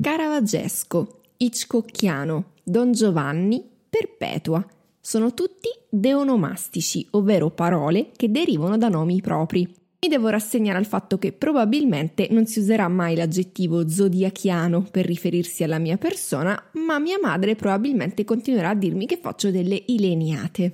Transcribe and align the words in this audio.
Caravagesco, 0.00 1.20
Hitchcockiano, 1.36 2.52
Don 2.62 2.92
Giovanni, 2.92 3.64
Perpetua 3.88 4.66
sono 5.00 5.34
tutti 5.34 5.68
deonomastici, 5.88 7.06
ovvero 7.10 7.50
parole 7.50 8.10
che 8.16 8.30
derivano 8.30 8.76
da 8.76 8.88
nomi 8.88 9.20
propri. 9.20 9.60
Mi 10.00 10.08
devo 10.08 10.28
rassegnare 10.28 10.78
al 10.78 10.86
fatto 10.86 11.18
che 11.18 11.32
probabilmente 11.32 12.28
non 12.30 12.46
si 12.46 12.58
userà 12.58 12.88
mai 12.88 13.14
l'aggettivo 13.14 13.88
zodiachiano 13.88 14.86
per 14.90 15.06
riferirsi 15.06 15.62
alla 15.62 15.78
mia 15.78 15.96
persona, 15.96 16.62
ma 16.72 16.98
mia 16.98 17.18
madre 17.22 17.54
probabilmente 17.54 18.24
continuerà 18.24 18.70
a 18.70 18.74
dirmi 18.74 19.06
che 19.06 19.18
faccio 19.18 19.50
delle 19.50 19.82
ileniate. 19.86 20.72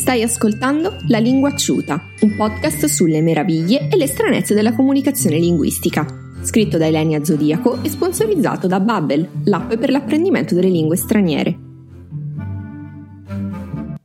Stai 0.00 0.22
ascoltando 0.22 0.96
La 1.08 1.18
Lingua 1.18 1.50
Acciuta, 1.50 2.02
un 2.22 2.34
podcast 2.34 2.86
sulle 2.86 3.20
meraviglie 3.20 3.86
e 3.90 3.98
le 3.98 4.06
stranezze 4.06 4.54
della 4.54 4.74
comunicazione 4.74 5.38
linguistica, 5.38 6.06
scritto 6.40 6.78
da 6.78 6.86
Elenia 6.86 7.22
Zodiaco 7.22 7.82
e 7.82 7.90
sponsorizzato 7.90 8.66
da 8.66 8.80
Babbel, 8.80 9.28
l'app 9.44 9.74
per 9.74 9.90
l'apprendimento 9.90 10.54
delle 10.54 10.70
lingue 10.70 10.96
straniere. 10.96 11.58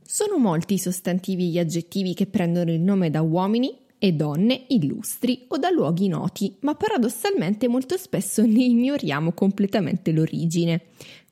Sono 0.02 0.36
molti 0.36 0.74
i 0.74 0.78
sostantivi 0.78 1.44
e 1.44 1.46
gli 1.46 1.58
aggettivi 1.58 2.12
che 2.12 2.26
prendono 2.26 2.70
il 2.72 2.80
nome 2.82 3.08
da 3.08 3.22
uomini 3.22 3.74
e 3.98 4.12
donne 4.12 4.64
illustri 4.68 5.44
o 5.48 5.58
da 5.58 5.70
luoghi 5.70 6.08
noti, 6.08 6.54
ma 6.60 6.74
paradossalmente 6.74 7.68
molto 7.68 7.96
spesso 7.96 8.44
ne 8.44 8.64
ignoriamo 8.64 9.32
completamente 9.32 10.12
l'origine. 10.12 10.82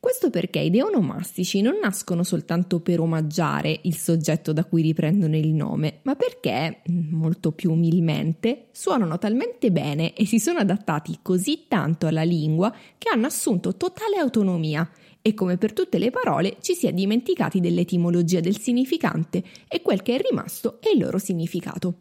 Questo 0.04 0.28
perché 0.28 0.58
i 0.58 0.68
deonomastici 0.68 1.62
non 1.62 1.78
nascono 1.80 2.24
soltanto 2.24 2.80
per 2.80 3.00
omaggiare 3.00 3.80
il 3.84 3.96
soggetto 3.96 4.52
da 4.52 4.66
cui 4.66 4.82
riprendono 4.82 5.34
il 5.34 5.48
nome, 5.54 6.00
ma 6.02 6.14
perché, 6.14 6.82
molto 6.88 7.52
più 7.52 7.72
umilmente, 7.72 8.66
suonano 8.72 9.16
talmente 9.18 9.72
bene 9.72 10.12
e 10.12 10.26
si 10.26 10.38
sono 10.38 10.58
adattati 10.58 11.20
così 11.22 11.64
tanto 11.68 12.06
alla 12.06 12.22
lingua 12.22 12.70
che 12.98 13.08
hanno 13.10 13.28
assunto 13.28 13.76
totale 13.76 14.18
autonomia 14.18 14.86
e 15.22 15.32
come 15.32 15.56
per 15.56 15.72
tutte 15.72 15.96
le 15.96 16.10
parole 16.10 16.58
ci 16.60 16.74
si 16.74 16.86
è 16.86 16.92
dimenticati 16.92 17.58
dell'etimologia 17.58 18.40
del 18.40 18.58
significante 18.58 19.42
e 19.66 19.80
quel 19.80 20.02
che 20.02 20.16
è 20.16 20.20
rimasto 20.20 20.82
è 20.82 20.90
il 20.92 21.00
loro 21.00 21.16
significato. 21.16 21.94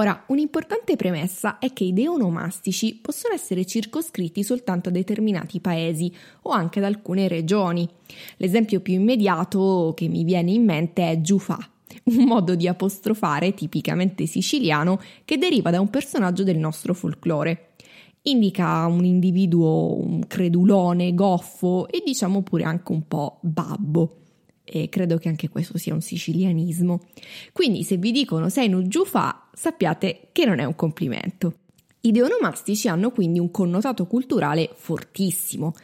Ora, 0.00 0.22
un'importante 0.28 0.94
premessa 0.94 1.58
è 1.58 1.72
che 1.72 1.82
i 1.82 1.92
deonomastici 1.92 3.00
possono 3.02 3.34
essere 3.34 3.64
circoscritti 3.64 4.44
soltanto 4.44 4.90
a 4.90 4.92
determinati 4.92 5.58
paesi 5.58 6.12
o 6.42 6.50
anche 6.50 6.78
ad 6.78 6.84
alcune 6.84 7.26
regioni. 7.26 7.88
L'esempio 8.36 8.78
più 8.78 8.94
immediato 8.94 9.94
che 9.96 10.06
mi 10.06 10.22
viene 10.22 10.52
in 10.52 10.64
mente 10.64 11.10
è 11.10 11.20
Giufà, 11.20 11.58
un 12.04 12.24
modo 12.26 12.54
di 12.54 12.68
apostrofare 12.68 13.54
tipicamente 13.54 14.26
siciliano 14.26 15.00
che 15.24 15.36
deriva 15.36 15.70
da 15.70 15.80
un 15.80 15.90
personaggio 15.90 16.44
del 16.44 16.58
nostro 16.58 16.94
folklore 16.94 17.70
indica 18.22 18.86
un 18.86 19.04
individuo 19.04 19.96
un 19.96 20.26
credulone, 20.26 21.14
goffo 21.14 21.88
e 21.88 22.02
diciamo 22.04 22.42
pure 22.42 22.62
anche 22.64 22.92
un 22.92 23.08
po' 23.08 23.38
babbo. 23.40 24.27
E 24.70 24.88
credo 24.88 25.16
che 25.16 25.28
anche 25.28 25.48
questo 25.48 25.78
sia 25.78 25.94
un 25.94 26.02
sicilianismo. 26.02 27.00
Quindi 27.52 27.82
se 27.84 27.96
vi 27.96 28.12
dicono 28.12 28.48
sei 28.48 28.72
un 28.72 28.88
giufà, 28.88 29.48
sappiate 29.52 30.28
che 30.32 30.44
non 30.44 30.58
è 30.58 30.64
un 30.64 30.74
complimento. 30.74 31.54
I 32.02 32.12
deonomastici 32.12 32.88
hanno 32.88 33.10
quindi 33.10 33.38
un 33.38 33.50
connotato 33.50 34.06
culturale 34.06 34.70
fortissimo 34.74 35.74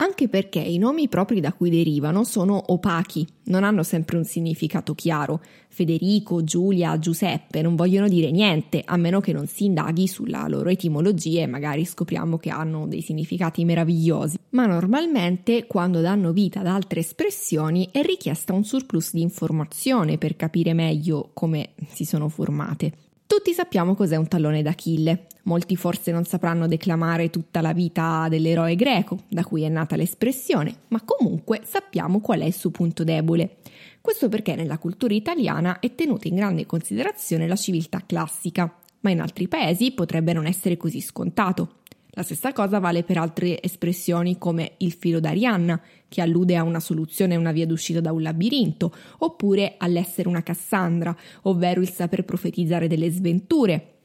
anche 0.00 0.28
perché 0.28 0.60
i 0.60 0.78
nomi 0.78 1.08
propri 1.08 1.40
da 1.40 1.52
cui 1.52 1.70
derivano 1.70 2.22
sono 2.22 2.62
opachi, 2.72 3.26
non 3.44 3.64
hanno 3.64 3.82
sempre 3.82 4.16
un 4.16 4.24
significato 4.24 4.94
chiaro. 4.94 5.40
Federico, 5.68 6.44
Giulia, 6.44 6.98
Giuseppe 7.00 7.62
non 7.62 7.74
vogliono 7.74 8.06
dire 8.06 8.30
niente, 8.30 8.82
a 8.84 8.96
meno 8.96 9.20
che 9.20 9.32
non 9.32 9.46
si 9.46 9.64
indaghi 9.64 10.06
sulla 10.06 10.46
loro 10.46 10.68
etimologia 10.68 11.42
e 11.42 11.46
magari 11.46 11.84
scopriamo 11.84 12.38
che 12.38 12.50
hanno 12.50 12.86
dei 12.86 13.02
significati 13.02 13.64
meravigliosi. 13.64 14.37
Ma 14.50 14.64
normalmente, 14.64 15.66
quando 15.66 16.00
danno 16.00 16.32
vita 16.32 16.60
ad 16.60 16.66
altre 16.66 17.00
espressioni, 17.00 17.90
è 17.92 18.02
richiesta 18.02 18.54
un 18.54 18.64
surplus 18.64 19.12
di 19.12 19.20
informazione 19.20 20.16
per 20.16 20.36
capire 20.36 20.72
meglio 20.72 21.30
come 21.34 21.70
si 21.92 22.04
sono 22.04 22.28
formate. 22.30 22.92
Tutti 23.26 23.52
sappiamo 23.52 23.94
cos'è 23.94 24.16
un 24.16 24.26
tallone 24.26 24.62
d'Achille. 24.62 25.26
Molti 25.42 25.76
forse 25.76 26.12
non 26.12 26.24
sapranno 26.24 26.66
declamare 26.66 27.28
tutta 27.28 27.60
la 27.60 27.74
vita 27.74 28.26
dell'eroe 28.30 28.74
greco, 28.74 29.24
da 29.28 29.44
cui 29.44 29.64
è 29.64 29.68
nata 29.68 29.96
l'espressione, 29.96 30.74
ma 30.88 31.02
comunque 31.04 31.60
sappiamo 31.64 32.20
qual 32.20 32.40
è 32.40 32.44
il 32.46 32.54
suo 32.54 32.70
punto 32.70 33.04
debole. 33.04 33.56
Questo 34.00 34.30
perché 34.30 34.54
nella 34.54 34.78
cultura 34.78 35.12
italiana 35.12 35.78
è 35.78 35.94
tenuta 35.94 36.26
in 36.26 36.36
grande 36.36 36.64
considerazione 36.64 37.46
la 37.46 37.56
civiltà 37.56 38.02
classica, 38.06 38.74
ma 39.00 39.10
in 39.10 39.20
altri 39.20 39.46
paesi 39.46 39.92
potrebbe 39.92 40.32
non 40.32 40.46
essere 40.46 40.78
così 40.78 41.02
scontato. 41.02 41.74
La 42.18 42.24
stessa 42.24 42.52
cosa 42.52 42.80
vale 42.80 43.04
per 43.04 43.16
altre 43.16 43.62
espressioni 43.62 44.38
come 44.38 44.72
il 44.78 44.90
filo 44.90 45.20
d'Arianna, 45.20 45.80
che 46.08 46.20
allude 46.20 46.56
a 46.56 46.64
una 46.64 46.80
soluzione 46.80 47.36
una 47.36 47.52
via 47.52 47.64
d'uscita 47.64 48.00
da 48.00 48.10
un 48.10 48.22
labirinto, 48.22 48.92
oppure 49.18 49.76
all'essere 49.78 50.26
una 50.26 50.42
Cassandra, 50.42 51.16
ovvero 51.42 51.80
il 51.80 51.88
saper 51.88 52.24
profetizzare 52.24 52.88
delle 52.88 53.08
sventure. 53.12 53.98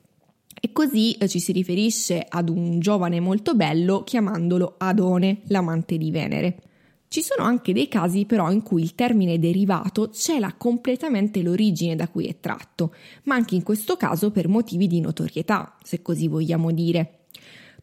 E 0.62 0.72
così 0.72 1.14
eh, 1.14 1.28
ci 1.28 1.40
si 1.40 1.52
riferisce 1.54 2.24
ad 2.30 2.50
un 2.50 2.80
giovane 2.80 3.20
molto 3.20 3.56
bello 3.56 4.04
chiamandolo 4.04 4.76
Adone, 4.78 5.42
l'amante 5.48 5.98
di 5.98 6.12
Venere. 6.12 6.58
Ci 7.08 7.24
sono 7.24 7.44
anche 7.44 7.74
dei 7.74 7.88
casi 7.88 8.26
però 8.26 8.52
in 8.52 8.62
cui 8.62 8.84
il 8.84 8.94
termine 8.94 9.40
derivato 9.40 10.12
cela 10.12 10.54
completamente 10.54 11.42
l'origine 11.42 11.96
da 11.96 12.08
cui 12.08 12.28
è 12.28 12.40
tratto, 12.40 12.94
ma 13.24 13.34
anche 13.34 13.56
in 13.56 13.64
questo 13.64 13.98
caso 13.98 14.30
per 14.30 14.48
motivi 14.48 14.86
di 14.86 15.00
notorietà, 15.00 15.78
se 15.82 16.04
così 16.04 16.28
vogliamo 16.28 16.70
dire. 16.70 17.18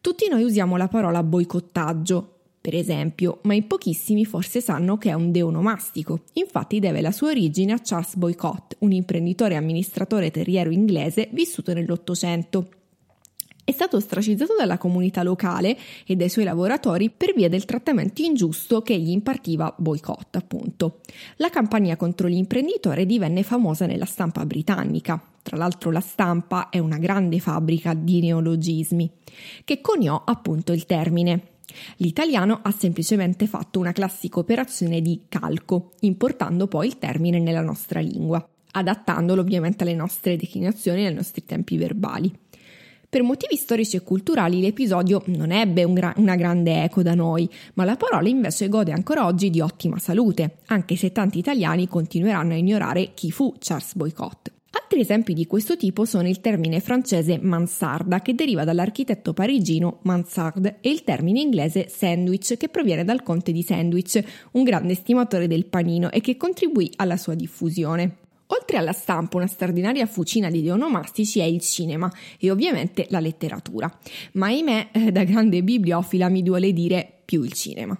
Tutti 0.01 0.27
noi 0.27 0.41
usiamo 0.41 0.77
la 0.77 0.87
parola 0.87 1.21
boicottaggio, 1.21 2.39
per 2.59 2.73
esempio, 2.73 3.37
ma 3.43 3.53
in 3.53 3.67
pochissimi 3.67 4.25
forse 4.25 4.59
sanno 4.59 4.97
che 4.97 5.11
è 5.11 5.13
un 5.13 5.31
deonomastico. 5.31 6.21
Infatti 6.33 6.79
deve 6.79 7.01
la 7.01 7.11
sua 7.11 7.29
origine 7.29 7.73
a 7.73 7.79
Charles 7.83 8.15
Boycott, 8.15 8.77
un 8.79 8.93
imprenditore 8.93 9.53
e 9.53 9.57
amministratore 9.57 10.31
terriero 10.31 10.71
inglese 10.71 11.29
vissuto 11.33 11.71
nell'Ottocento. 11.73 12.69
È 13.63 13.71
stato 13.71 13.97
ostracizzato 13.97 14.55
dalla 14.57 14.79
comunità 14.79 15.21
locale 15.21 15.77
e 16.07 16.15
dai 16.15 16.29
suoi 16.29 16.45
lavoratori 16.45 17.11
per 17.11 17.35
via 17.35 17.47
del 17.47 17.65
trattamento 17.65 18.23
ingiusto 18.23 18.81
che 18.81 18.97
gli 18.97 19.11
impartiva 19.11 19.71
Boycott, 19.77 20.35
appunto. 20.35 21.01
La 21.35 21.49
campagna 21.49 21.95
contro 21.95 22.27
l'imprenditore 22.27 23.05
divenne 23.05 23.43
famosa 23.43 23.85
nella 23.85 24.05
stampa 24.05 24.47
britannica. 24.47 25.30
Tra 25.41 25.57
l'altro 25.57 25.91
la 25.91 25.99
stampa 25.99 26.69
è 26.69 26.79
una 26.79 26.97
grande 26.97 27.39
fabbrica 27.39 27.93
di 27.93 28.21
neologismi, 28.21 29.09
che 29.63 29.81
coniò 29.81 30.23
appunto 30.25 30.71
il 30.71 30.85
termine. 30.85 31.47
L'italiano 31.97 32.59
ha 32.61 32.71
semplicemente 32.71 33.47
fatto 33.47 33.79
una 33.79 33.91
classica 33.91 34.39
operazione 34.39 35.01
di 35.01 35.21
calco, 35.29 35.93
importando 36.01 36.67
poi 36.67 36.87
il 36.87 36.99
termine 36.99 37.39
nella 37.39 37.61
nostra 37.61 37.99
lingua, 37.99 38.45
adattandolo 38.71 39.41
ovviamente 39.41 39.83
alle 39.83 39.95
nostre 39.95 40.37
declinazioni 40.37 41.03
e 41.03 41.07
ai 41.07 41.13
nostri 41.13 41.45
tempi 41.45 41.77
verbali. 41.77 42.31
Per 43.11 43.23
motivi 43.23 43.57
storici 43.57 43.97
e 43.97 44.03
culturali 44.03 44.61
l'episodio 44.61 45.21
non 45.25 45.51
ebbe 45.51 45.83
un 45.83 45.93
gra- 45.93 46.13
una 46.15 46.37
grande 46.37 46.81
eco 46.83 47.01
da 47.01 47.13
noi, 47.13 47.49
ma 47.73 47.83
la 47.83 47.97
parola 47.97 48.29
invece 48.29 48.69
gode 48.69 48.93
ancora 48.93 49.25
oggi 49.25 49.49
di 49.49 49.59
ottima 49.59 49.97
salute, 49.99 50.59
anche 50.67 50.95
se 50.95 51.11
tanti 51.11 51.37
italiani 51.37 51.89
continueranno 51.89 52.53
a 52.53 52.57
ignorare 52.57 53.13
chi 53.13 53.29
fu 53.29 53.53
Charles 53.59 53.95
Boycott. 53.95 54.60
Altri 54.91 55.05
esempi 55.05 55.33
di 55.33 55.47
questo 55.47 55.77
tipo 55.77 56.03
sono 56.03 56.27
il 56.27 56.41
termine 56.41 56.81
francese 56.81 57.39
mansarda, 57.41 58.21
che 58.21 58.35
deriva 58.35 58.65
dall'architetto 58.65 59.31
parigino 59.31 59.99
Mansard, 60.01 60.79
e 60.81 60.89
il 60.89 61.05
termine 61.05 61.39
inglese 61.39 61.87
sandwich, 61.87 62.57
che 62.57 62.67
proviene 62.67 63.05
dal 63.05 63.23
conte 63.23 63.53
di 63.53 63.63
Sandwich, 63.63 64.21
un 64.51 64.63
grande 64.63 64.91
estimatore 64.91 65.47
del 65.47 65.67
panino 65.67 66.11
e 66.11 66.19
che 66.19 66.35
contribuì 66.35 66.91
alla 66.97 67.15
sua 67.15 67.35
diffusione. 67.35 68.17
Oltre 68.47 68.75
alla 68.75 68.91
stampa, 68.91 69.37
una 69.37 69.47
straordinaria 69.47 70.05
fucina 70.07 70.49
di 70.49 70.61
deonomastici 70.61 71.39
è 71.39 71.45
il 71.45 71.61
cinema 71.61 72.11
e 72.37 72.51
ovviamente 72.51 73.05
la 73.11 73.21
letteratura. 73.21 73.89
Ma 74.33 74.47
ahimè, 74.47 74.89
eh, 74.91 75.11
da 75.13 75.23
grande 75.23 75.63
bibliofila 75.63 76.27
mi 76.27 76.43
duole 76.43 76.73
dire 76.73 77.21
più 77.23 77.43
il 77.43 77.53
cinema. 77.53 77.97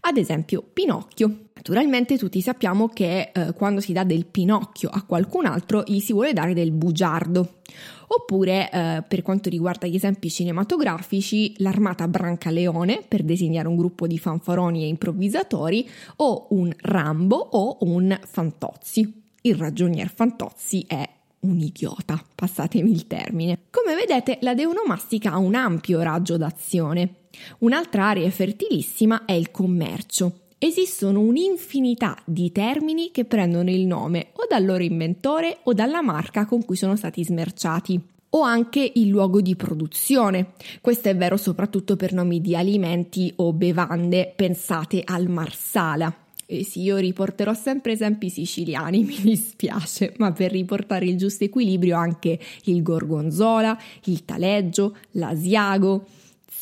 Ad 0.00 0.16
esempio, 0.16 0.62
Pinocchio. 0.62 1.50
Naturalmente 1.64 2.18
tutti 2.18 2.40
sappiamo 2.40 2.88
che 2.88 3.30
eh, 3.32 3.52
quando 3.52 3.80
si 3.80 3.92
dà 3.92 4.02
del 4.02 4.26
Pinocchio 4.26 4.90
a 4.92 5.04
qualcun 5.04 5.46
altro 5.46 5.84
gli 5.86 6.00
si 6.00 6.12
vuole 6.12 6.32
dare 6.32 6.54
del 6.54 6.72
bugiardo. 6.72 7.60
Oppure, 8.08 8.68
eh, 8.68 9.04
per 9.06 9.22
quanto 9.22 9.48
riguarda 9.48 9.86
gli 9.86 9.94
esempi 9.94 10.28
cinematografici, 10.28 11.54
l'armata 11.58 12.08
Brancaleone 12.08 13.04
per 13.06 13.22
disegnare 13.22 13.68
un 13.68 13.76
gruppo 13.76 14.08
di 14.08 14.18
fanfaroni 14.18 14.82
e 14.82 14.88
improvvisatori, 14.88 15.88
o 16.16 16.48
un 16.50 16.74
Rambo 16.78 17.36
o 17.36 17.76
un 17.82 18.18
Fantozzi. 18.26 19.22
Il 19.42 19.54
ragionier 19.54 20.12
Fantozzi 20.12 20.84
è 20.88 21.08
un 21.40 21.60
idiota, 21.60 22.20
passatemi 22.34 22.90
il 22.90 23.06
termine. 23.06 23.66
Come 23.70 23.94
vedete, 23.94 24.38
la 24.40 24.54
deonomastica 24.54 25.30
ha 25.30 25.38
un 25.38 25.54
ampio 25.54 26.02
raggio 26.02 26.36
d'azione. 26.36 27.20
Un'altra 27.58 28.08
area 28.08 28.28
fertilissima 28.30 29.24
è 29.24 29.32
il 29.32 29.52
commercio 29.52 30.41
Esistono 30.64 31.18
un'infinità 31.18 32.16
di 32.24 32.52
termini 32.52 33.10
che 33.10 33.24
prendono 33.24 33.68
il 33.68 33.84
nome 33.84 34.28
o 34.34 34.46
dal 34.48 34.64
loro 34.64 34.84
inventore 34.84 35.58
o 35.64 35.72
dalla 35.72 36.02
marca 36.02 36.46
con 36.46 36.64
cui 36.64 36.76
sono 36.76 36.94
stati 36.94 37.24
smerciati 37.24 38.00
o 38.28 38.42
anche 38.42 38.92
il 38.94 39.08
luogo 39.08 39.40
di 39.40 39.56
produzione. 39.56 40.52
Questo 40.80 41.08
è 41.08 41.16
vero 41.16 41.36
soprattutto 41.36 41.96
per 41.96 42.12
nomi 42.12 42.40
di 42.40 42.54
alimenti 42.54 43.32
o 43.38 43.52
bevande, 43.52 44.32
pensate 44.36 45.02
al 45.04 45.28
marsala. 45.28 46.14
E 46.46 46.62
sì, 46.62 46.82
io 46.82 46.96
riporterò 46.96 47.54
sempre 47.54 47.94
esempi 47.94 48.30
siciliani, 48.30 49.02
mi 49.02 49.18
dispiace, 49.20 50.14
ma 50.18 50.30
per 50.30 50.52
riportare 50.52 51.06
il 51.06 51.16
giusto 51.16 51.42
equilibrio 51.42 51.96
anche 51.96 52.38
il 52.66 52.82
gorgonzola, 52.84 53.76
il 54.04 54.24
taleggio, 54.24 54.96
l'asiago, 55.12 56.06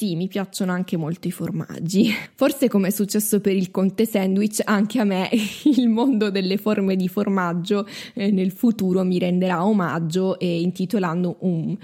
sì, 0.00 0.16
mi 0.16 0.28
piacciono 0.28 0.72
anche 0.72 0.96
molto 0.96 1.28
i 1.28 1.30
formaggi. 1.30 2.10
Forse 2.34 2.70
come 2.70 2.88
è 2.88 2.90
successo 2.90 3.38
per 3.40 3.54
il 3.54 3.70
Conte 3.70 4.06
Sandwich, 4.06 4.62
anche 4.64 4.98
a 4.98 5.04
me 5.04 5.28
il 5.76 5.90
mondo 5.90 6.30
delle 6.30 6.56
forme 6.56 6.96
di 6.96 7.06
formaggio 7.06 7.86
eh, 8.14 8.30
nel 8.30 8.50
futuro 8.50 9.04
mi 9.04 9.18
renderà 9.18 9.62
omaggio 9.62 10.38
eh, 10.38 10.58
intitolando 10.58 11.36
un, 11.40 11.76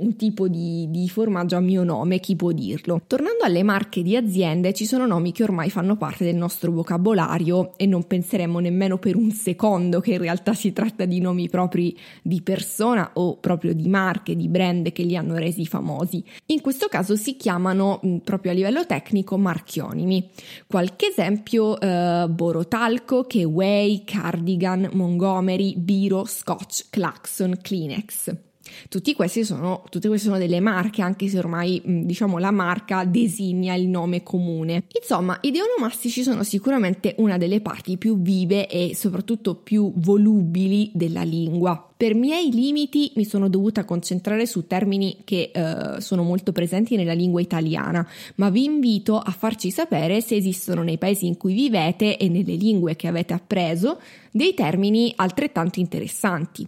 un 0.00 0.16
tipo 0.16 0.48
di, 0.48 0.86
di, 0.90 1.08
formaggio 1.08 1.56
a 1.56 1.60
mio 1.60 1.84
nome, 1.84 2.20
chi 2.20 2.34
può 2.34 2.52
dirlo. 2.52 3.02
Tornando 3.06 3.44
alle 3.44 3.62
marche 3.62 4.02
di 4.02 4.16
aziende, 4.16 4.72
ci 4.72 4.86
sono 4.86 5.06
nomi 5.06 5.32
che 5.32 5.42
ormai 5.42 5.68
fanno 5.70 5.96
parte 5.96 6.24
del 6.24 6.36
nostro 6.36 6.72
vocabolario 6.72 7.76
e 7.76 7.86
non 7.86 8.06
penseremmo 8.06 8.58
nemmeno 8.58 8.98
per 8.98 9.16
un 9.16 9.30
secondo 9.30 10.00
che 10.00 10.12
in 10.12 10.18
realtà 10.18 10.54
si 10.54 10.72
tratta 10.72 11.04
di 11.04 11.20
nomi 11.20 11.48
propri 11.48 11.96
di 12.22 12.40
persona 12.40 13.10
o 13.14 13.36
proprio 13.36 13.74
di 13.74 13.88
marche, 13.88 14.36
di 14.36 14.48
brand 14.48 14.90
che 14.92 15.02
li 15.02 15.16
hanno 15.16 15.36
resi 15.36 15.66
famosi. 15.66 16.24
In 16.46 16.60
questo 16.60 16.88
caso 16.88 17.16
si 17.16 17.36
chiamano 17.36 18.00
proprio 18.24 18.52
a 18.52 18.54
livello 18.54 18.86
tecnico 18.86 19.36
marchionimi. 19.36 20.30
Qualche 20.66 21.08
esempio: 21.08 21.78
eh, 21.78 22.26
Borotalco, 22.28 23.24
Keway, 23.24 24.04
Cardigan, 24.04 24.88
Montgomery, 24.92 25.76
Biro, 25.76 26.24
Scotch, 26.24 26.86
Claxon, 26.88 27.58
Kleenex. 27.60 28.48
Tutti 28.88 29.14
questi 29.14 29.44
sono, 29.44 29.84
tutte 29.88 30.08
queste 30.08 30.26
sono 30.28 30.38
delle 30.38 30.60
marche, 30.60 31.02
anche 31.02 31.28
se 31.28 31.38
ormai 31.38 31.80
diciamo 31.84 32.38
la 32.38 32.50
marca 32.50 33.04
designa 33.04 33.74
il 33.74 33.88
nome 33.88 34.22
comune. 34.22 34.84
Insomma, 35.00 35.38
i 35.42 35.50
deonomastici 35.50 36.22
sono 36.22 36.42
sicuramente 36.42 37.14
una 37.18 37.38
delle 37.38 37.60
parti 37.60 37.98
più 37.98 38.20
vive 38.20 38.66
e 38.66 38.94
soprattutto 38.94 39.54
più 39.54 39.92
volubili 39.96 40.90
della 40.94 41.22
lingua. 41.22 41.84
Per 42.00 42.14
miei 42.14 42.50
limiti 42.50 43.12
mi 43.16 43.26
sono 43.26 43.50
dovuta 43.50 43.84
concentrare 43.84 44.46
su 44.46 44.66
termini 44.66 45.18
che 45.22 45.50
eh, 45.52 46.00
sono 46.00 46.22
molto 46.22 46.50
presenti 46.50 46.96
nella 46.96 47.12
lingua 47.12 47.42
italiana, 47.42 48.08
ma 48.36 48.48
vi 48.48 48.64
invito 48.64 49.18
a 49.18 49.30
farci 49.30 49.70
sapere 49.70 50.22
se 50.22 50.34
esistono 50.34 50.82
nei 50.82 50.96
paesi 50.96 51.26
in 51.26 51.36
cui 51.36 51.52
vivete 51.52 52.16
e 52.16 52.28
nelle 52.30 52.54
lingue 52.54 52.96
che 52.96 53.06
avete 53.06 53.34
appreso 53.34 54.00
dei 54.30 54.54
termini 54.54 55.12
altrettanto 55.14 55.78
interessanti. 55.78 56.66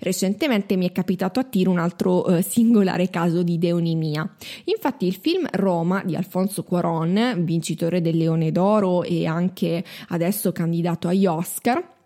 Recentemente 0.00 0.76
mi 0.76 0.88
è 0.88 0.92
capitato 0.92 1.40
a 1.40 1.44
tiro 1.44 1.70
un 1.70 1.78
altro 1.78 2.26
eh, 2.26 2.42
singolare 2.42 3.10
caso 3.10 3.42
di 3.42 3.58
deonimia. 3.58 4.34
Infatti 4.64 5.06
il 5.06 5.14
film 5.14 5.46
Roma 5.50 6.02
di 6.04 6.16
Alfonso 6.16 6.62
Cuaron, 6.62 7.36
vincitore 7.38 8.00
del 8.00 8.16
Leone 8.16 8.52
d'Oro 8.52 9.02
e 9.02 9.26
anche 9.26 9.84
adesso 10.08 10.52
candidato 10.52 11.08
agli 11.08 11.26
Oscar, 11.26 11.96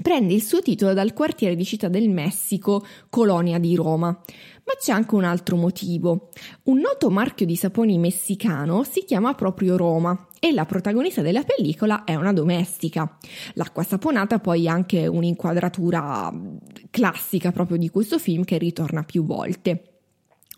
prende 0.00 0.34
il 0.34 0.42
suo 0.42 0.60
titolo 0.60 0.94
dal 0.94 1.12
quartiere 1.12 1.56
di 1.56 1.64
Città 1.64 1.88
del 1.88 2.08
Messico, 2.08 2.84
colonia 3.10 3.58
di 3.58 3.74
Roma. 3.74 4.08
Ma 4.08 4.74
c'è 4.78 4.92
anche 4.92 5.14
un 5.14 5.24
altro 5.24 5.56
motivo. 5.56 6.28
Un 6.64 6.80
noto 6.80 7.08
marchio 7.08 7.46
di 7.46 7.56
saponi 7.56 7.96
messicano 7.96 8.82
si 8.84 9.04
chiama 9.04 9.34
proprio 9.34 9.78
Roma 9.78 10.26
e 10.38 10.52
la 10.52 10.66
protagonista 10.66 11.22
della 11.22 11.42
pellicola 11.42 12.04
è 12.04 12.14
una 12.14 12.34
domestica. 12.34 13.16
L'acqua 13.54 13.82
saponata 13.82 14.38
poi 14.40 14.68
ha 14.68 14.72
anche 14.72 15.06
un'inquadratura 15.06 16.30
classica 16.90 17.52
proprio 17.52 17.76
di 17.76 17.88
questo 17.88 18.18
film 18.18 18.44
che 18.44 18.58
ritorna 18.58 19.02
più 19.02 19.24
volte. 19.24 19.98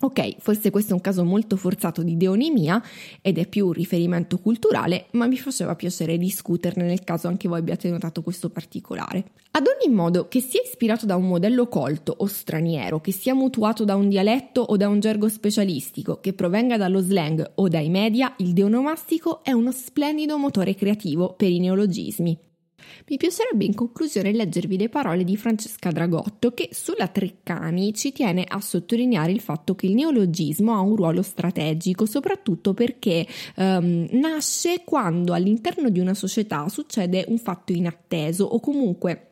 Ok, 0.02 0.36
forse 0.38 0.70
questo 0.70 0.92
è 0.92 0.94
un 0.94 1.02
caso 1.02 1.24
molto 1.24 1.56
forzato 1.56 2.02
di 2.02 2.16
deonimia 2.16 2.82
ed 3.20 3.36
è 3.36 3.46
più 3.46 3.66
un 3.66 3.72
riferimento 3.72 4.38
culturale, 4.38 5.08
ma 5.12 5.26
mi 5.26 5.36
faceva 5.36 5.76
piacere 5.76 6.16
discuterne 6.16 6.84
nel 6.84 7.04
caso 7.04 7.28
anche 7.28 7.48
voi 7.48 7.58
abbiate 7.58 7.90
notato 7.90 8.22
questo 8.22 8.48
particolare. 8.48 9.32
Ad 9.50 9.66
ogni 9.66 9.94
modo, 9.94 10.26
che 10.28 10.40
sia 10.40 10.62
ispirato 10.64 11.04
da 11.04 11.16
un 11.16 11.28
modello 11.28 11.68
colto 11.68 12.14
o 12.16 12.24
straniero, 12.24 13.02
che 13.02 13.12
sia 13.12 13.34
mutuato 13.34 13.84
da 13.84 13.94
un 13.94 14.08
dialetto 14.08 14.62
o 14.62 14.78
da 14.78 14.88
un 14.88 15.00
gergo 15.00 15.28
specialistico, 15.28 16.18
che 16.20 16.32
provenga 16.32 16.78
dallo 16.78 17.00
slang 17.00 17.52
o 17.56 17.68
dai 17.68 17.90
media, 17.90 18.32
il 18.38 18.54
deonomastico 18.54 19.44
è 19.44 19.52
uno 19.52 19.70
splendido 19.70 20.38
motore 20.38 20.74
creativo 20.74 21.34
per 21.34 21.50
i 21.50 21.58
neologismi. 21.58 22.38
Mi 23.08 23.16
piacerebbe 23.16 23.64
in 23.64 23.74
conclusione 23.74 24.32
leggervi 24.32 24.76
le 24.76 24.88
parole 24.88 25.24
di 25.24 25.36
Francesca 25.36 25.90
Dragotto 25.90 26.52
che 26.52 26.68
sulla 26.72 27.08
Treccani 27.08 27.94
ci 27.94 28.12
tiene 28.12 28.44
a 28.46 28.60
sottolineare 28.60 29.32
il 29.32 29.40
fatto 29.40 29.74
che 29.74 29.86
il 29.86 29.94
neologismo 29.94 30.74
ha 30.74 30.80
un 30.80 30.96
ruolo 30.96 31.22
strategico, 31.22 32.06
soprattutto 32.06 32.74
perché 32.74 33.26
um, 33.56 34.06
nasce 34.12 34.82
quando 34.84 35.32
all'interno 35.32 35.88
di 35.90 36.00
una 36.00 36.14
società 36.14 36.68
succede 36.68 37.24
un 37.28 37.38
fatto 37.38 37.72
inatteso 37.72 38.44
o 38.44 38.60
comunque 38.60 39.29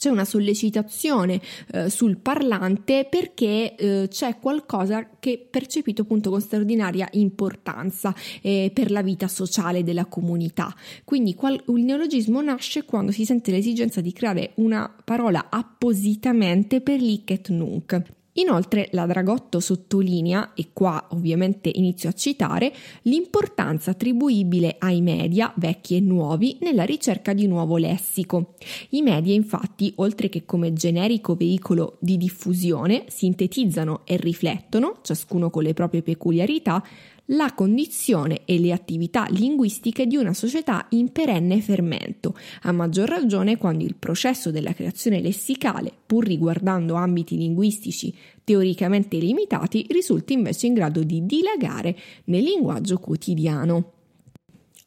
c'è 0.00 0.08
una 0.08 0.24
sollecitazione 0.24 1.42
eh, 1.72 1.90
sul 1.90 2.16
parlante 2.16 3.06
perché 3.08 3.74
eh, 3.74 4.08
c'è 4.08 4.38
qualcosa 4.38 5.06
che 5.20 5.32
è 5.34 5.38
percepito 5.38 6.02
appunto 6.02 6.30
con 6.30 6.40
straordinaria 6.40 7.06
importanza 7.12 8.14
eh, 8.40 8.70
per 8.72 8.90
la 8.90 9.02
vita 9.02 9.28
sociale 9.28 9.84
della 9.84 10.06
comunità. 10.06 10.74
Quindi 11.04 11.34
qual- 11.34 11.62
il 11.66 11.84
neologismo 11.84 12.40
nasce 12.40 12.86
quando 12.86 13.12
si 13.12 13.26
sente 13.26 13.50
l'esigenza 13.50 14.00
di 14.00 14.12
creare 14.14 14.52
una 14.54 14.90
parola 15.04 15.48
appositamente 15.50 16.80
per 16.80 16.98
l'hic 16.98 17.32
et 17.32 17.48
nunc. 17.50 18.19
Inoltre 18.40 18.88
la 18.92 19.04
Dragotto 19.04 19.60
sottolinea, 19.60 20.54
e 20.54 20.70
qua 20.72 21.08
ovviamente 21.10 21.70
inizio 21.72 22.08
a 22.08 22.12
citare, 22.12 22.72
l'importanza 23.02 23.90
attribuibile 23.90 24.76
ai 24.78 25.02
media, 25.02 25.52
vecchi 25.56 25.96
e 25.96 26.00
nuovi, 26.00 26.56
nella 26.62 26.84
ricerca 26.84 27.34
di 27.34 27.46
nuovo 27.46 27.76
lessico. 27.76 28.54
I 28.90 29.02
media 29.02 29.34
infatti, 29.34 29.92
oltre 29.96 30.30
che 30.30 30.46
come 30.46 30.72
generico 30.72 31.34
veicolo 31.34 31.98
di 32.00 32.16
diffusione, 32.16 33.04
sintetizzano 33.08 34.02
e 34.04 34.16
riflettono, 34.16 35.00
ciascuno 35.02 35.50
con 35.50 35.62
le 35.62 35.74
proprie 35.74 36.02
peculiarità, 36.02 36.82
la 37.30 37.52
condizione 37.54 38.42
e 38.44 38.58
le 38.58 38.72
attività 38.72 39.26
linguistiche 39.30 40.06
di 40.06 40.16
una 40.16 40.34
società 40.34 40.86
in 40.90 41.10
perenne 41.12 41.60
fermento, 41.60 42.36
a 42.62 42.72
maggior 42.72 43.08
ragione 43.08 43.56
quando 43.56 43.84
il 43.84 43.94
processo 43.96 44.50
della 44.50 44.72
creazione 44.72 45.20
lessicale, 45.20 45.92
pur 46.06 46.24
riguardando 46.24 46.94
ambiti 46.94 47.36
linguistici 47.36 48.14
teoricamente 48.42 49.18
limitati, 49.18 49.86
risulta 49.90 50.32
invece 50.32 50.66
in 50.66 50.74
grado 50.74 51.02
di 51.02 51.24
dilagare 51.24 51.96
nel 52.24 52.42
linguaggio 52.42 52.98
quotidiano. 52.98 53.99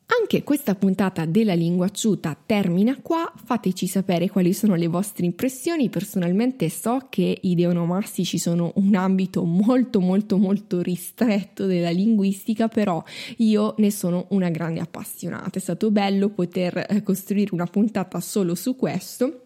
Anche 0.05 0.43
questa 0.43 0.75
puntata 0.75 1.25
della 1.25 1.53
lingua 1.53 1.85
acciuta 1.85 2.37
termina 2.45 2.97
qua, 3.01 3.31
fateci 3.35 3.87
sapere 3.87 4.29
quali 4.29 4.51
sono 4.53 4.75
le 4.75 4.87
vostre 4.87 5.25
impressioni, 5.25 5.89
personalmente 5.89 6.69
so 6.69 7.07
che 7.09 7.37
i 7.41 7.55
deonomastici 7.55 8.37
sono 8.37 8.73
un 8.75 8.95
ambito 8.95 9.43
molto 9.43 10.01
molto 10.01 10.37
molto 10.37 10.81
ristretto 10.81 11.65
della 11.65 11.89
linguistica, 11.89 12.67
però 12.67 13.01
io 13.37 13.75
ne 13.77 13.91
sono 13.91 14.25
una 14.29 14.49
grande 14.49 14.81
appassionata, 14.81 15.57
è 15.57 15.61
stato 15.61 15.89
bello 15.89 16.29
poter 16.29 16.85
eh, 16.89 17.01
costruire 17.01 17.53
una 17.53 17.65
puntata 17.65 18.19
solo 18.19 18.55
su 18.55 18.75
questo 18.75 19.43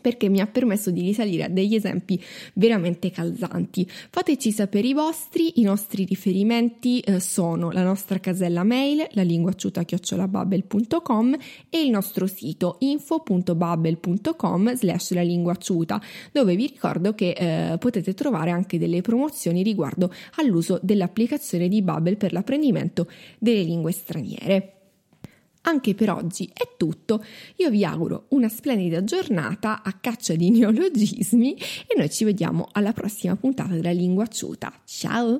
perché 0.00 0.28
mi 0.28 0.40
ha 0.40 0.46
permesso 0.46 0.90
di 0.90 1.02
risalire 1.02 1.44
a 1.44 1.48
degli 1.48 1.74
esempi 1.74 2.22
veramente 2.54 3.10
calzanti. 3.10 3.86
Fateci 3.88 4.52
sapere 4.52 4.88
i 4.88 4.92
vostri, 4.92 5.60
i 5.60 5.62
nostri 5.62 6.04
riferimenti 6.04 7.00
eh, 7.00 7.18
sono 7.20 7.70
la 7.70 7.82
nostra 7.82 8.18
casella 8.18 8.64
mail, 8.64 9.06
la 9.12 9.22
linguacciuta-babbel.com 9.22 11.36
e 11.68 11.80
il 11.80 11.90
nostro 11.90 12.26
sito 12.26 12.76
info.babbel.com 12.80 14.74
slash 14.74 15.12
la 15.12 15.22
linguacciuta, 15.22 16.02
dove 16.32 16.56
vi 16.56 16.66
ricordo 16.66 17.14
che 17.14 17.30
eh, 17.30 17.78
potete 17.78 18.14
trovare 18.14 18.50
anche 18.50 18.78
delle 18.78 19.00
promozioni 19.00 19.62
riguardo 19.62 20.12
all'uso 20.36 20.78
dell'applicazione 20.82 21.68
di 21.68 21.82
Babbel 21.82 22.16
per 22.16 22.32
l'apprendimento 22.32 23.08
delle 23.38 23.62
lingue 23.62 23.92
straniere. 23.92 24.77
Anche 25.68 25.94
per 25.94 26.10
oggi 26.10 26.48
è 26.50 26.76
tutto. 26.78 27.22
Io 27.56 27.68
vi 27.68 27.84
auguro 27.84 28.24
una 28.28 28.48
splendida 28.48 29.04
giornata 29.04 29.82
a 29.82 29.92
caccia 29.92 30.34
di 30.34 30.48
neologismi 30.48 31.54
e 31.54 31.94
noi 31.94 32.08
ci 32.08 32.24
vediamo 32.24 32.68
alla 32.72 32.94
prossima 32.94 33.36
puntata 33.36 33.74
della 33.74 33.92
Lingua 33.92 34.26
Ciuta. 34.28 34.72
Ciao! 34.86 35.38